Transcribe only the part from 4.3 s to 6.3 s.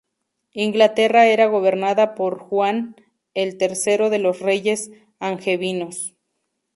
reyes angevinos.